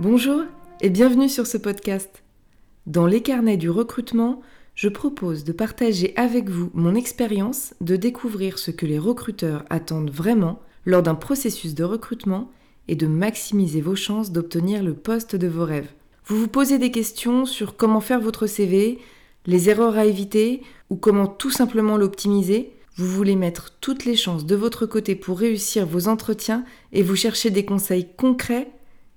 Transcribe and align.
Bonjour 0.00 0.44
et 0.80 0.88
bienvenue 0.88 1.28
sur 1.28 1.46
ce 1.46 1.58
podcast. 1.58 2.22
Dans 2.86 3.04
les 3.04 3.20
carnets 3.20 3.58
du 3.58 3.68
recrutement, 3.68 4.40
je 4.74 4.88
propose 4.88 5.44
de 5.44 5.52
partager 5.52 6.14
avec 6.16 6.48
vous 6.48 6.70
mon 6.72 6.94
expérience 6.94 7.74
de 7.82 7.96
découvrir 7.96 8.58
ce 8.58 8.70
que 8.70 8.86
les 8.86 8.98
recruteurs 8.98 9.62
attendent 9.68 10.10
vraiment 10.10 10.58
lors 10.86 11.02
d'un 11.02 11.14
processus 11.14 11.74
de 11.74 11.84
recrutement 11.84 12.50
et 12.88 12.94
de 12.94 13.06
maximiser 13.06 13.82
vos 13.82 13.94
chances 13.94 14.32
d'obtenir 14.32 14.82
le 14.82 14.94
poste 14.94 15.36
de 15.36 15.48
vos 15.48 15.66
rêves. 15.66 15.92
Vous 16.24 16.38
vous 16.38 16.48
posez 16.48 16.78
des 16.78 16.90
questions 16.90 17.44
sur 17.44 17.76
comment 17.76 18.00
faire 18.00 18.20
votre 18.20 18.46
CV, 18.46 19.00
les 19.44 19.68
erreurs 19.68 19.98
à 19.98 20.06
éviter 20.06 20.62
ou 20.88 20.96
comment 20.96 21.26
tout 21.26 21.50
simplement 21.50 21.98
l'optimiser 21.98 22.72
Vous 22.96 23.06
voulez 23.06 23.36
mettre 23.36 23.74
toutes 23.82 24.06
les 24.06 24.16
chances 24.16 24.46
de 24.46 24.56
votre 24.56 24.86
côté 24.86 25.14
pour 25.14 25.38
réussir 25.38 25.84
vos 25.84 26.08
entretiens 26.08 26.64
et 26.94 27.02
vous 27.02 27.16
cherchez 27.16 27.50
des 27.50 27.66
conseils 27.66 28.08
concrets 28.16 28.72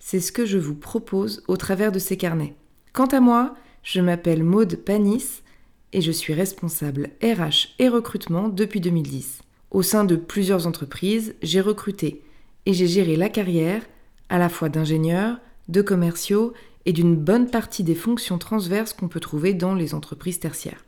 c'est 0.06 0.20
ce 0.20 0.34
que 0.34 0.46
je 0.46 0.58
vous 0.58 0.76
propose 0.76 1.44
au 1.48 1.56
travers 1.56 1.94
de 1.94 1.98
ces 1.98 2.18
carnets. 2.18 2.56
Quant 2.92 3.06
à 3.06 3.22
moi, 3.22 3.56
je 3.84 4.02
m'appelle 4.02 4.44
Maude 4.44 4.76
Panis 4.76 5.42
et 5.94 6.02
je 6.02 6.12
suis 6.12 6.34
responsable 6.34 7.12
RH 7.24 7.70
et 7.80 7.88
recrutement 7.88 8.50
depuis 8.50 8.82
2010. 8.82 9.40
Au 9.72 9.82
sein 9.82 10.04
de 10.04 10.18
plusieurs 10.18 10.68
entreprises, 10.68 11.36
j'ai 11.42 11.62
recruté 11.62 12.22
et 12.66 12.74
j'ai 12.74 12.86
géré 12.86 13.16
la 13.16 13.30
carrière 13.30 13.82
à 14.28 14.38
la 14.38 14.50
fois 14.50 14.68
d'ingénieurs, 14.68 15.38
de 15.70 15.82
commerciaux 15.82 16.52
et 16.86 16.92
d'une 16.92 17.16
bonne 17.16 17.50
partie 17.50 17.84
des 17.84 17.96
fonctions 17.96 18.38
transverses 18.38 18.92
qu'on 18.92 19.08
peut 19.08 19.22
trouver 19.22 19.54
dans 19.54 19.74
les 19.74 19.96
entreprises 19.96 20.40
tertiaires. 20.40 20.84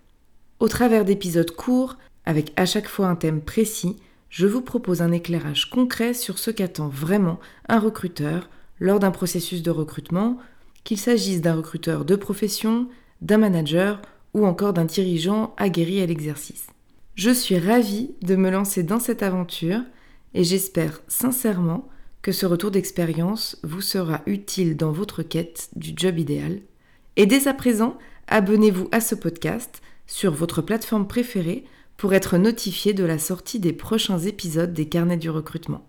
Au 0.60 0.68
travers 0.68 1.06
d'épisodes 1.06 1.52
courts, 1.52 1.96
avec 2.26 2.52
à 2.58 2.66
chaque 2.66 2.90
fois 2.90 3.08
un 3.08 3.16
thème 3.16 3.42
précis, 3.42 3.96
je 4.30 4.46
vous 4.46 4.62
propose 4.62 5.02
un 5.02 5.14
éclairage 5.14 5.70
concret 5.70 6.14
sur 6.14 6.38
ce 6.38 6.52
qu'attend 6.52 6.90
vraiment 6.90 7.40
un 7.70 7.80
recruteur 7.80 8.50
lors 8.80 9.00
d'un 9.00 9.12
processus 9.12 9.62
de 9.62 9.72
recrutement, 9.72 10.38
qu'il 10.84 10.98
s'agisse 10.98 11.42
d'un 11.42 11.56
recruteur 11.56 12.06
de 12.06 12.16
profession, 12.16 12.88
d'un 13.22 13.38
manager 13.38 14.02
ou 14.34 14.46
encore 14.46 14.74
d'un 14.74 14.86
dirigeant 14.86 15.54
aguerri 15.58 16.02
à 16.02 16.06
l'exercice. 16.06 16.68
Je 17.16 17.32
suis 17.32 17.58
ravie 17.58 18.12
de 18.22 18.36
me 18.36 18.50
lancer 18.50 18.84
dans 18.84 19.00
cette 19.00 19.24
aventure 19.24 19.82
et 20.34 20.44
j'espère 20.44 21.02
sincèrement 21.08 21.88
que 22.22 22.32
ce 22.32 22.46
retour 22.46 22.72
d'expérience 22.72 23.58
vous 23.64 23.82
sera 23.82 24.22
utile 24.26 24.76
dans 24.76 24.92
votre 24.92 25.24
quête 25.24 25.70
du 25.76 25.94
job 25.96 26.20
idéal. 26.20 26.60
Et 27.16 27.26
dès 27.26 27.48
à 27.48 27.54
présent, 27.54 27.98
abonnez-vous 28.28 28.90
à 28.92 29.00
ce 29.00 29.16
podcast 29.16 29.82
sur 30.08 30.34
votre 30.34 30.62
plateforme 30.62 31.08
préférée 31.08 31.64
pour 31.98 32.14
être 32.14 32.38
notifié 32.38 32.94
de 32.94 33.06
la 33.06 33.18
sortie 33.18 33.60
des 33.60 33.74
prochains 33.74 34.20
épisodes 34.20 34.74
des 34.74 34.90
carnets 34.90 35.18
du 35.18 35.30
recrutement. 35.30 35.88